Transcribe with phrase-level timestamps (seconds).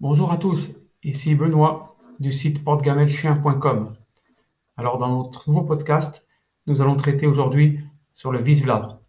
[0.00, 3.94] Bonjour à tous, ici Benoît du site portegamelchien.com.
[4.78, 6.26] Alors dans notre nouveau podcast,
[6.66, 7.80] nous allons traiter aujourd'hui
[8.14, 9.02] sur le Vizsla.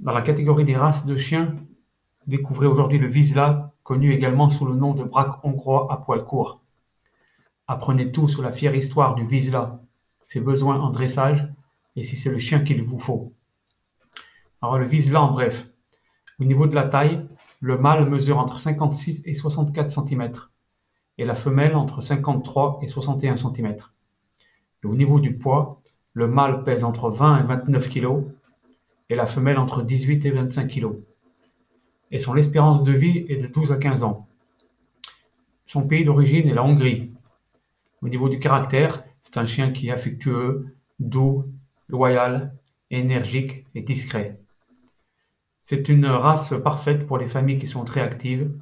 [0.00, 1.54] Dans la catégorie des races de chiens,
[2.26, 6.60] découvrez aujourd'hui le Vizsla, connu également sous le nom de braque hongrois à poil court.
[7.68, 9.80] Apprenez tout sur la fière histoire du Vizsla,
[10.20, 11.48] ses besoins en dressage
[11.94, 13.34] et si c'est le chien qu'il vous faut.
[14.62, 15.68] Alors le Vizsla en bref.
[16.40, 17.24] Au niveau de la taille,
[17.60, 20.32] le mâle mesure entre 56 et 64 cm
[21.18, 23.76] et la femelle entre 53 et 61 cm.
[24.84, 25.82] Au niveau du poids,
[26.14, 28.24] le mâle pèse entre 20 et 29 kg
[29.10, 30.86] et la femelle entre 18 et 25 kg.
[32.10, 34.26] Et son espérance de vie est de 12 à 15 ans.
[35.66, 37.12] Son pays d'origine est la Hongrie.
[38.02, 41.44] Au niveau du caractère, c'est un chien qui est affectueux, doux,
[41.88, 42.54] loyal,
[42.90, 44.40] énergique et discret.
[45.70, 48.60] C'est une race parfaite pour les familles qui sont très actives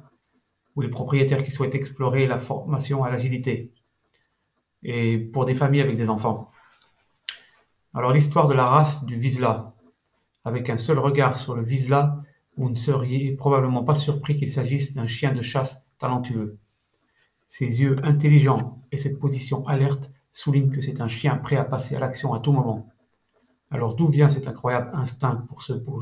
[0.75, 3.73] ou les propriétaires qui souhaitent explorer la formation à l'agilité
[4.83, 6.51] et pour des familles avec des enfants.
[7.95, 9.73] Alors l'histoire de la race du Vizsla.
[10.45, 12.21] Avec un seul regard sur le Vizsla,
[12.57, 16.59] vous ne seriez probablement pas surpris qu'il s'agisse d'un chien de chasse talentueux.
[17.47, 21.95] Ses yeux intelligents et cette position alerte soulignent que c'est un chien prêt à passer
[21.95, 22.87] à l'action à tout moment.
[23.71, 26.01] Alors d'où vient cet incroyable instinct pour ce beau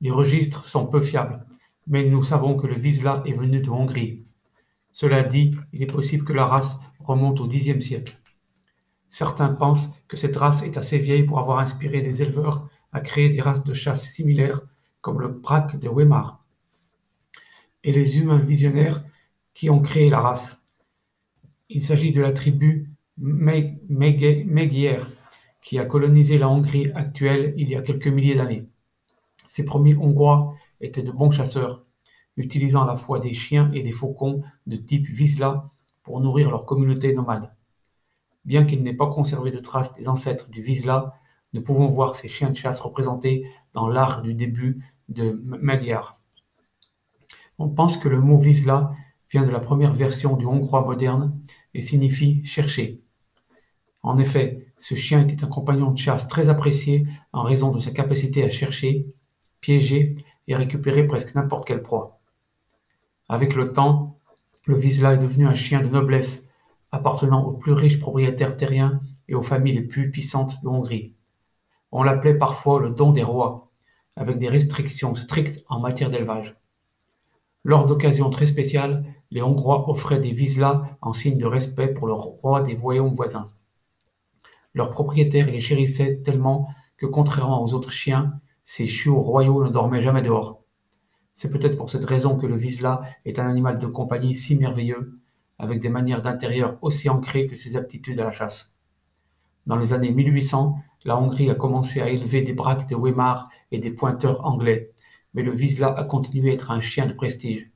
[0.00, 1.40] les registres sont peu fiables,
[1.86, 4.24] mais nous savons que le Vizsla est venu de Hongrie.
[4.92, 8.16] Cela dit, il est possible que la race remonte au Xe siècle.
[9.08, 13.28] Certains pensent que cette race est assez vieille pour avoir inspiré les éleveurs à créer
[13.28, 14.60] des races de chasse similaires,
[15.00, 16.44] comme le braque de Weimar,
[17.84, 19.02] et les humains visionnaires
[19.54, 20.62] qui ont créé la race.
[21.68, 24.98] Il s'agit de la tribu Megier,
[25.62, 28.69] qui a colonisé la Hongrie actuelle il y a quelques milliers d'années.
[29.50, 31.84] Ces premiers Hongrois étaient de bons chasseurs,
[32.36, 35.72] utilisant à la fois des chiens et des faucons de type Vizsla
[36.04, 37.52] pour nourrir leur communauté nomade.
[38.44, 41.14] Bien qu'il n'ait pas conservé de traces des ancêtres du Vizsla,
[41.52, 46.20] nous pouvons voir ces chiens de chasse représentés dans l'art du début de Magyar.
[47.58, 48.92] On pense que le mot Vizsla
[49.32, 51.36] vient de la première version du hongrois moderne
[51.74, 53.02] et signifie chercher.
[54.04, 57.90] En effet, ce chien était un compagnon de chasse très apprécié en raison de sa
[57.90, 59.12] capacité à chercher
[59.60, 60.16] piéger
[60.48, 62.20] et récupérer presque n'importe quelle proie.
[63.28, 64.16] Avec le temps,
[64.66, 66.48] le Vizsla est devenu un chien de noblesse,
[66.92, 71.14] appartenant aux plus riches propriétaires terriens et aux familles les plus puissantes de Hongrie.
[71.92, 73.70] On l'appelait parfois le don des rois,
[74.16, 76.56] avec des restrictions strictes en matière d'élevage.
[77.64, 82.14] Lors d'occasions très spéciales, les Hongrois offraient des Vizsla en signe de respect pour le
[82.14, 83.50] roi des royaumes voisins.
[84.74, 88.40] Leurs propriétaires les chérissaient tellement que, contrairement aux autres chiens,
[88.72, 90.62] ces chiots royaux ne dormaient jamais dehors.
[91.34, 95.18] C'est peut-être pour cette raison que le Vizsla est un animal de compagnie si merveilleux,
[95.58, 98.78] avec des manières d'intérieur aussi ancrées que ses aptitudes à la chasse.
[99.66, 103.80] Dans les années 1800, la Hongrie a commencé à élever des braques de Weimar et
[103.80, 104.92] des pointeurs anglais,
[105.34, 107.72] mais le Vizsla a continué à être un chien de prestige.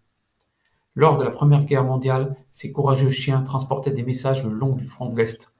[0.94, 4.86] Lors de la Première Guerre mondiale, ces courageux chiens transportaient des messages le long du
[4.86, 5.52] front de l'Est.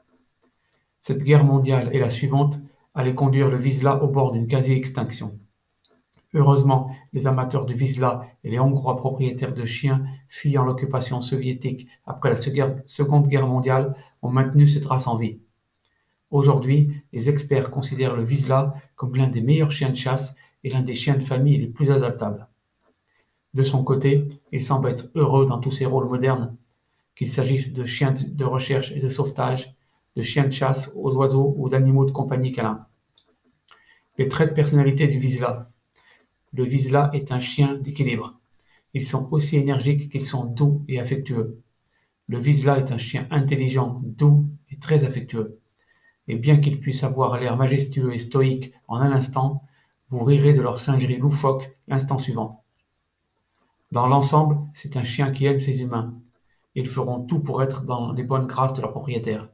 [1.01, 2.57] Cette guerre mondiale et la suivante
[2.95, 5.39] allait conduire le Vizsla au bord d'une quasi-extinction.
[6.33, 12.31] Heureusement, les amateurs de Vizsla et les Hongrois propriétaires de chiens fuyant l'occupation soviétique après
[12.31, 15.39] la Seconde Guerre mondiale ont maintenu cette race en vie.
[16.31, 20.35] Aujourd'hui, les experts considèrent le Vizsla comme l'un des meilleurs chiens de chasse
[20.65, 22.49] et l'un des chiens de famille les plus adaptables.
[23.55, 26.57] De son côté, il semble être heureux dans tous ses rôles modernes,
[27.15, 29.74] qu'il s'agisse de chiens de recherche et de sauvetage,
[30.17, 32.87] de chiens de chasse aux oiseaux ou d'animaux de compagnie câlins.
[34.19, 35.71] Les traits de personnalité du Vizsla.
[36.53, 38.39] Le Vizsla est un chien d'équilibre.
[38.95, 41.61] Ils sont aussi énergiques qu'ils sont doux et affectueux.
[42.29, 45.59] Le Vizsla est un chien intelligent, doux et très affectueux.
[46.29, 49.65] Et bien qu'il puisse avoir l'air majestueux et stoïque en un instant,
[50.11, 52.63] vous rirez de leur singerie loufoque l'instant suivant.
[53.91, 56.15] Dans l'ensemble, c'est un chien qui aime ses humains.
[56.75, 59.49] Ils feront tout pour être dans les bonnes grâces de leur propriétaire.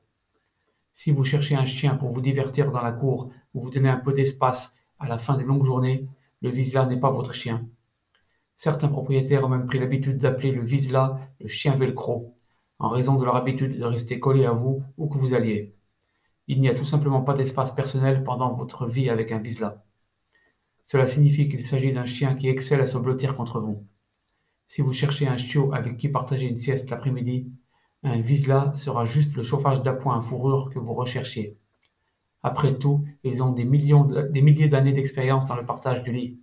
[1.03, 3.97] Si vous cherchez un chien pour vous divertir dans la cour ou vous donner un
[3.97, 6.07] peu d'espace à la fin d'une longue journée,
[6.43, 7.67] le Vizsla n'est pas votre chien.
[8.55, 12.35] Certains propriétaires ont même pris l'habitude d'appeler le Vizsla le chien velcro,
[12.79, 15.73] en raison de leur habitude de rester collé à vous où que vous alliez.
[16.49, 19.83] Il n'y a tout simplement pas d'espace personnel pendant votre vie avec un Vizsla.
[20.85, 23.87] Cela signifie qu'il s'agit d'un chien qui excelle à se blottir contre vous.
[24.67, 27.51] Si vous cherchez un chiot avec qui partager une sieste l'après-midi,
[28.03, 31.59] un Vizsla sera juste le chauffage d'appoint à fourrure que vous recherchiez.
[32.43, 36.39] Après tout, ils ont des milliers d'années d'expérience dans le partage du lit.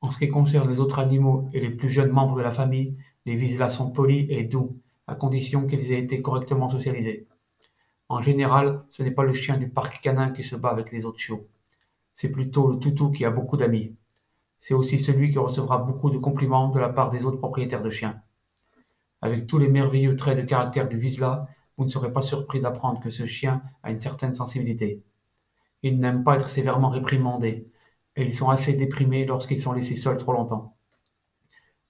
[0.00, 2.96] En ce qui concerne les autres animaux et les plus jeunes membres de la famille,
[3.26, 7.26] les Vizsla sont polis et doux, à condition qu'ils aient été correctement socialisés.
[8.08, 11.04] En général, ce n'est pas le chien du parc canin qui se bat avec les
[11.04, 11.48] autres chiots.
[12.14, 13.96] C'est plutôt le toutou qui a beaucoup d'amis.
[14.60, 17.90] C'est aussi celui qui recevra beaucoup de compliments de la part des autres propriétaires de
[17.90, 18.22] chiens.
[19.22, 21.46] Avec tous les merveilleux traits de caractère du Vizsla,
[21.76, 25.02] vous ne serez pas surpris d'apprendre que ce chien a une certaine sensibilité.
[25.82, 27.70] Il n'aime pas être sévèrement réprimandé,
[28.16, 30.74] et ils sont assez déprimés lorsqu'ils sont laissés seuls trop longtemps.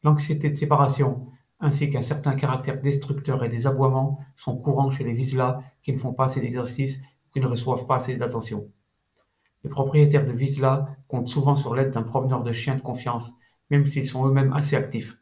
[0.02, 1.28] L'anxiété de séparation,
[1.60, 5.98] ainsi qu'un certain caractère destructeur et des aboiements sont courants chez les Vizsla qui ne
[5.98, 8.68] font pas assez d'exercice ou qui ne reçoivent pas assez d'attention.
[9.62, 13.32] Les propriétaires de Vizsla comptent souvent sur l'aide d'un promeneur de chiens de confiance,
[13.68, 15.19] même s'ils sont eux-mêmes assez actifs.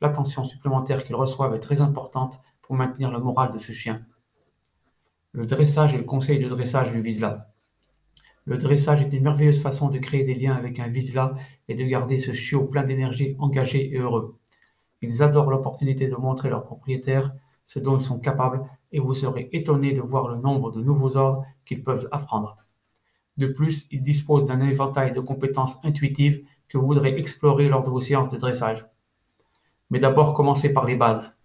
[0.00, 4.00] L'attention supplémentaire qu'ils reçoivent est très importante pour maintenir le moral de ce chien.
[5.32, 7.52] Le dressage et le conseil de dressage du Vizsla.
[8.44, 11.34] Le dressage est une merveilleuse façon de créer des liens avec un Vizsla
[11.68, 14.38] et de garder ce chiot plein d'énergie, engagé et heureux.
[15.02, 17.32] Ils adorent l'opportunité de montrer leurs propriétaires
[17.68, 18.62] ce dont ils sont capables
[18.92, 22.56] et vous serez étonné de voir le nombre de nouveaux ordres qu'ils peuvent apprendre.
[23.36, 27.90] De plus, ils disposent d'un éventail de compétences intuitives que vous voudrez explorer lors de
[27.90, 28.86] vos séances de dressage.
[29.90, 31.38] Mais d'abord, commencez par les bases.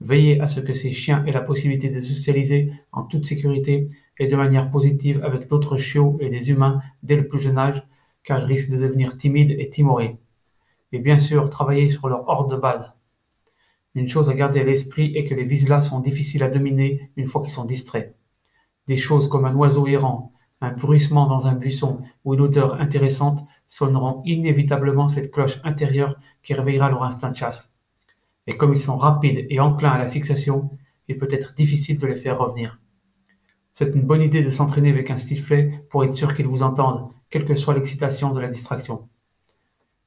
[0.00, 3.88] Veillez à ce que ces chiens aient la possibilité de socialiser en toute sécurité
[4.18, 7.86] et de manière positive avec d'autres chiots et des humains dès le plus jeune âge,
[8.22, 10.18] car ils risquent de devenir timides et timorés.
[10.92, 12.94] Et bien sûr, travailler sur leur ordre de base.
[13.94, 17.26] Une chose à garder à l'esprit est que les Vizslas sont difficiles à dominer une
[17.26, 18.14] fois qu'ils sont distraits.
[18.86, 23.46] Des choses comme un oiseau errant, un bruissement dans un buisson ou une odeur intéressante
[23.68, 27.73] sonneront inévitablement cette cloche intérieure qui réveillera leur instinct de chasse
[28.46, 30.70] et comme ils sont rapides et enclins à la fixation,
[31.08, 32.80] il peut être difficile de les faire revenir.
[33.72, 37.08] C'est une bonne idée de s'entraîner avec un sifflet pour être sûr qu'ils vous entendent,
[37.30, 39.08] quelle que soit l'excitation de la distraction.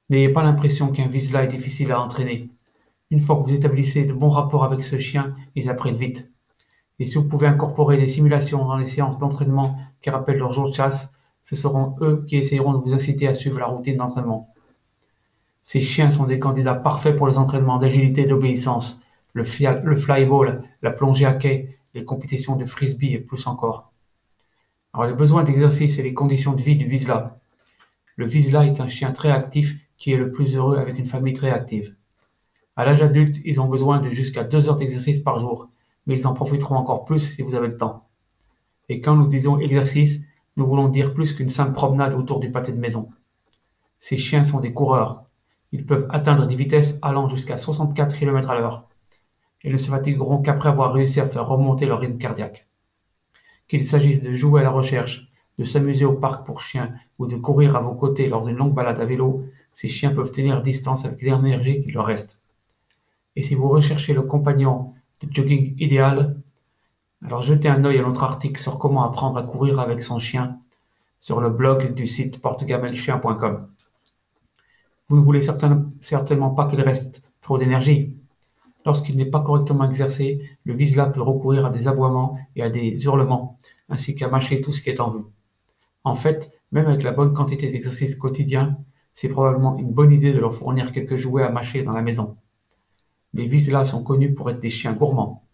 [0.10, 2.46] N'ayez pas l'impression qu'un Vizsla est difficile à entraîner.
[3.12, 6.32] Une fois que vous établissez de bons rapports avec ce chien, ils apprennent vite.
[7.00, 10.70] Et si vous pouvez incorporer des simulations dans les séances d'entraînement qui rappellent leur jour
[10.70, 11.14] de chasse,
[11.44, 14.50] ce seront eux qui essayeront de vous inciter à suivre la routine d'entraînement.
[15.68, 19.02] Ces chiens sont des candidats parfaits pour les entraînements d'agilité et d'obéissance,
[19.34, 23.92] le, flyball, la plongée à quai, les compétitions de frisbee et plus encore.
[24.94, 27.38] Alors les besoins d'exercice et les conditions de vie du Vizsla.
[28.16, 31.34] Le Vizsla est un chien très actif qui est le plus heureux avec une famille
[31.34, 31.94] très active.
[32.78, 35.68] À l'âge adulte, ils ont besoin de jusqu'à deux heures d'exercice par jour,
[36.06, 38.08] mais ils en profiteront encore plus si vous avez le temps.
[38.88, 40.22] Et quand nous disons exercice,
[40.56, 43.10] nous voulons dire plus qu'une simple promenade autour du pâté de maison.
[44.00, 45.27] Ces chiens sont des coureurs,
[45.72, 48.88] ils peuvent atteindre des vitesses allant jusqu'à 64 km à l'heure
[49.64, 52.68] et ne se fatigueront qu'après avoir réussi à faire remonter leur rythme cardiaque.
[53.68, 57.36] Qu'il s'agisse de jouer à la recherche, de s'amuser au parc pour chiens ou de
[57.36, 59.44] courir à vos côtés lors d'une longue balade à vélo,
[59.74, 62.42] ces chiens peuvent tenir distance avec l'énergie qui leur reste.
[63.36, 66.38] Et si vous recherchez le compagnon de jogging idéal,
[67.26, 70.60] alors jetez un œil à notre article sur comment apprendre à courir avec son chien
[71.20, 73.68] sur le blog du site portegamelchien.com.
[75.10, 78.18] Vous ne voulez certainement pas qu'il reste trop d'énergie.
[78.86, 83.06] Lorsqu'il n'est pas correctement exercé, le Vizsla peut recourir à des aboiements et à des
[83.06, 83.58] hurlements,
[83.88, 85.24] ainsi qu'à mâcher tout ce qui est en vue.
[86.04, 88.78] En fait, même avec la bonne quantité d'exercice quotidien,
[89.14, 92.36] c'est probablement une bonne idée de leur fournir quelques jouets à mâcher dans la maison.
[93.34, 95.48] Les Vizslas sont connus pour être des chiens gourmands.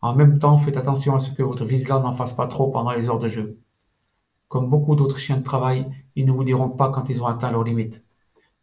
[0.00, 2.92] En même temps, faites attention à ce que votre Vizsla n'en fasse pas trop pendant
[2.92, 3.58] les heures de jeu.
[4.48, 7.50] Comme beaucoup d'autres chiens de travail, ils ne vous diront pas quand ils ont atteint
[7.50, 8.05] leurs limites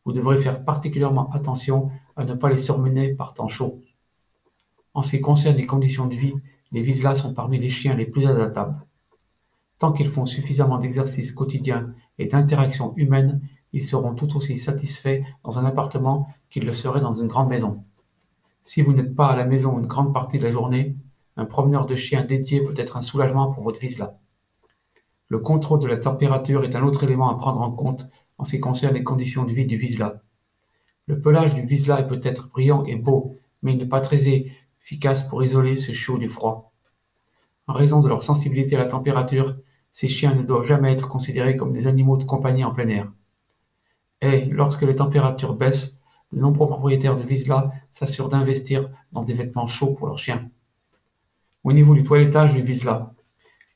[0.06, 3.82] vous devrez faire particulièrement attention à ne pas les surmener par temps chaud.
[4.94, 6.34] En ce qui concerne les conditions de vie,
[6.72, 8.78] les Vizslas sont parmi les chiens les plus adaptables.
[9.80, 13.42] Tant qu'ils font suffisamment d'exercices quotidiens et d'interactions humaines,
[13.74, 17.84] ils seront tout aussi satisfaits dans un appartement qu'ils le seraient dans une grande maison.
[18.62, 20.96] Si vous n'êtes pas à la maison une grande partie de la journée,
[21.36, 24.18] un promeneur de chiens dédié peut être un soulagement pour votre Vizsla.
[25.28, 28.52] Le contrôle de la température est un autre élément à prendre en compte en ce
[28.52, 30.22] qui concerne les conditions de vie du Vizsla.
[31.08, 35.28] Le pelage du Vizsla peut être brillant et beau, mais il n'est pas très efficace
[35.28, 36.74] pour isoler ce chaud du froid.
[37.68, 39.58] En raison de leur sensibilité à la température,
[39.92, 43.12] ces chiens ne doivent jamais être considérés comme des animaux de compagnie en plein air.
[44.22, 46.00] Et lorsque les températures baissent,
[46.32, 50.50] de nombreux propriétaires de Vizsla s'assurent d'investir dans des vêtements chauds pour leurs chiens.
[51.64, 53.12] Au niveau du toilettage du Vizsla,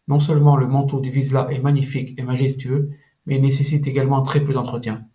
[0.08, 2.92] non seulement le manteau du Vizsla est magnifique et majestueux,
[3.28, 5.06] mais nécessite également très peu d'entretien.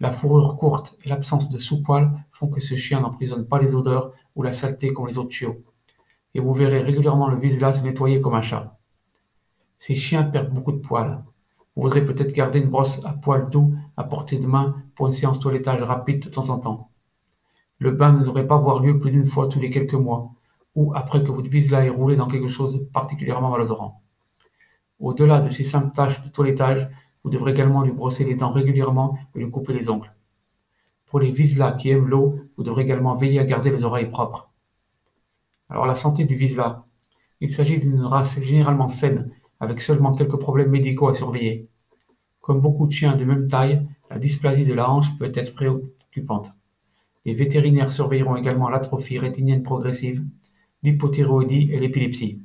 [0.00, 4.12] La fourrure courte et l'absence de sous-poil font que ce chien n'emprisonne pas les odeurs
[4.36, 5.60] ou la saleté comme les autres chiots.
[6.34, 8.78] Et vous verrez régulièrement le Vizsla se nettoyer comme un chat.
[9.78, 11.22] Ces chiens perdent beaucoup de poils.
[11.74, 15.12] Vous voudrez peut-être garder une brosse à poil doux à portée de main pour une
[15.12, 16.90] séance toilettage rapide de temps en temps.
[17.78, 20.30] Le bain ne devrait pas avoir lieu plus d'une fois tous les quelques mois,
[20.76, 24.02] ou après que votre vise-là ait roulé dans quelque chose de particulièrement malodorant.
[25.00, 26.88] Au-delà de ces simples tâches de toilettage,
[27.24, 30.12] vous devrez également lui brosser les dents régulièrement et lui couper les ongles.
[31.06, 34.50] Pour les vise-là qui aiment l'eau, vous devrez également veiller à garder les oreilles propres.
[35.70, 36.84] Alors la santé du vise-là.
[37.40, 41.68] Il s'agit d'une race généralement saine, avec seulement quelques problèmes médicaux à surveiller.
[42.40, 46.52] Comme beaucoup de chiens de même taille, la dysplasie de la hanche peut être préoccupante.
[47.24, 50.22] Les vétérinaires surveilleront également l'atrophie rétinienne progressive,
[50.82, 52.42] l'hypothyroïdie et l'épilepsie.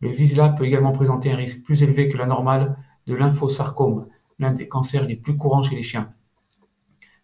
[0.00, 2.76] Le Vizsla peut également présenter un risque plus élevé que la normale
[3.08, 4.06] de lymphosarcome,
[4.38, 6.12] l'un des cancers les plus courants chez les chiens.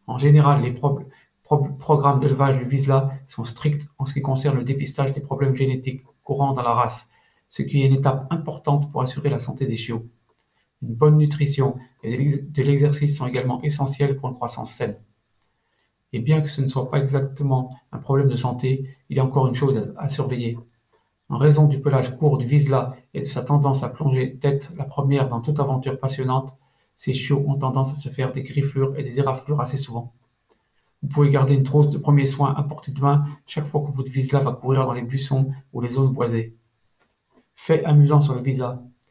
[0.06, 5.12] En général, les programmes d'élevage du Vizsla sont stricts en ce qui concerne le dépistage
[5.12, 7.10] des problèmes génétiques courants dans la race,
[7.48, 10.06] ce qui est une étape importante pour assurer la santé des chiots.
[10.82, 14.96] Une bonne nutrition et de l'exercice sont également essentiels pour une croissance saine.
[16.12, 19.24] Et bien que ce ne soit pas exactement un problème de santé, il y a
[19.24, 20.56] encore une chose à surveiller.
[21.30, 24.84] En raison du pelage court du Vizsla et de sa tendance à plonger tête la
[24.84, 26.54] première dans toute aventure passionnante,
[26.96, 30.12] ces chiots ont tendance à se faire des griffures et des éraflures assez souvent.
[31.02, 33.94] Vous pouvez garder une trousse de premiers soins à portée de main chaque fois que
[33.94, 36.56] votre Vizsla va courir dans les buissons ou les zones boisées.
[37.54, 38.42] Fait amusant sur le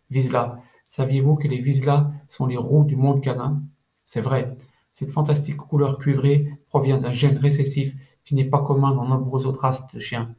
[0.10, 0.60] Vizsla.
[0.86, 3.64] Saviez-vous que les Vizsla sont les roues du monde canin?
[4.06, 4.56] C'est vrai,
[4.92, 9.62] cette fantastique couleur cuivrée provient d'un gène récessif qui n'est pas commun dans nombreuses autres
[9.62, 10.36] races de chiens.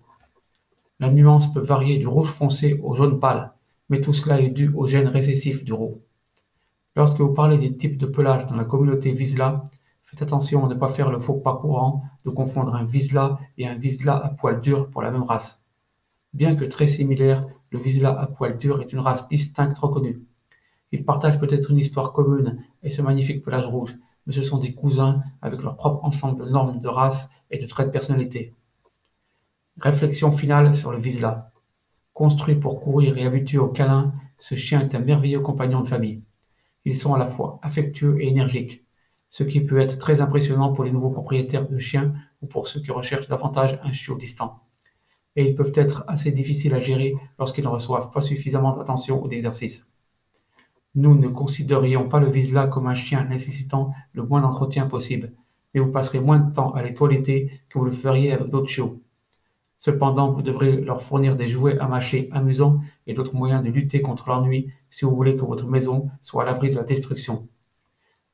[1.00, 3.52] La nuance peut varier du rouge foncé au jaune pâle,
[3.88, 6.02] mais tout cela est dû au gène récessif du roux.
[6.96, 9.68] Lorsque vous parlez des types de pelage dans la communauté Vizsla,
[10.04, 13.66] faites attention à ne pas faire le faux pas courant de confondre un Vizsla et
[13.66, 15.64] un Vizsla à poil dur pour la même race.
[16.32, 20.22] Bien que très similaire, le Vizsla à poil dur est une race distincte reconnue.
[20.92, 23.96] Ils partagent peut-être une histoire commune et ce magnifique pelage rouge,
[24.26, 27.66] mais ce sont des cousins avec leur propre ensemble de normes de race et de
[27.66, 28.52] traits de personnalité.
[29.80, 31.50] Réflexion finale sur le Vizsla.
[32.12, 36.22] Construit pour courir et habitué au câlin, ce chien est un merveilleux compagnon de famille.
[36.84, 38.86] Ils sont à la fois affectueux et énergiques,
[39.30, 42.80] ce qui peut être très impressionnant pour les nouveaux propriétaires de chiens ou pour ceux
[42.80, 44.60] qui recherchent davantage un chiot distant.
[45.34, 49.26] Et ils peuvent être assez difficiles à gérer lorsqu'ils ne reçoivent pas suffisamment d'attention ou
[49.26, 49.88] d'exercice.
[50.94, 55.32] Nous ne considérions pas le Vizsla comme un chien nécessitant le moins d'entretien possible,
[55.74, 58.68] mais vous passerez moins de temps à les toiletter que vous le feriez avec d'autres
[58.70, 59.00] chiots.
[59.84, 64.00] Cependant, vous devrez leur fournir des jouets à mâcher amusants et d'autres moyens de lutter
[64.00, 67.46] contre l'ennui si vous voulez que votre maison soit à l'abri de la destruction.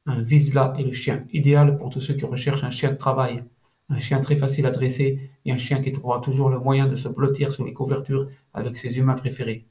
[0.06, 3.42] Un Vizsla est le chien idéal pour tous ceux qui recherchent un chien de travail,
[3.88, 6.94] un chien très facile à dresser et un chien qui trouvera toujours le moyen de
[6.94, 9.66] se blottir sous les couvertures avec ses humains préférés.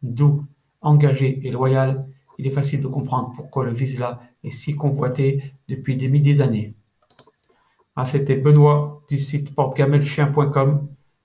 [0.00, 0.46] Doux,
[0.80, 2.08] engagé et loyal,
[2.38, 6.72] il est facile de comprendre pourquoi le Vizsla est si convoité depuis des milliers d'années.
[7.94, 10.93] Ah, c'était Benoît du site portegamelchien.com